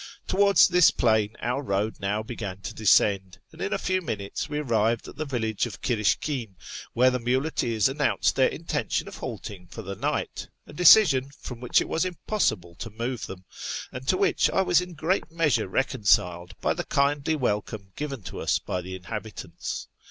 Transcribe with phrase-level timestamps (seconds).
[0.25, 4.57] Towards this plain our road now began to descend, and in a few minutes we
[4.57, 6.55] arrived at the village of Kirishkin,
[6.93, 11.81] where the muleteers announced their intention of halting for the night— a decision from which
[11.81, 13.45] it FROM TABRIZ TO TEHERAN 77 was impossible to move them,
[13.91, 18.39] and to which I was in great measure reconciled by the kindly welcome given to
[18.39, 19.87] us by the inhabitants.